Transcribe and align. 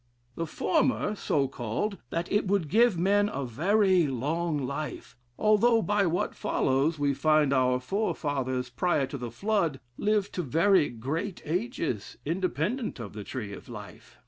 The 0.35 0.47
former 0.47 1.13
so 1.13 1.47
called, 1.47 1.99
that 2.09 2.31
it 2.31 2.47
would 2.47 2.69
give 2.69 2.97
men 2.97 3.29
a 3.31 3.45
very 3.45 4.07
long 4.07 4.57
life, 4.57 5.15
although, 5.37 5.83
by 5.83 6.07
what 6.07 6.33
follows, 6.33 6.97
we 6.97 7.13
find 7.13 7.53
our 7.53 7.79
forefathers, 7.79 8.71
prior 8.71 9.05
to 9.05 9.17
the 9.19 9.29
flood, 9.29 9.79
lived 9.99 10.33
to 10.33 10.41
very 10.41 10.89
great 10.89 11.43
ages, 11.45 12.17
independent 12.25 12.99
of 12.99 13.13
the 13.13 13.23
tree 13.23 13.53
of 13.53 13.69
life. 13.69 14.17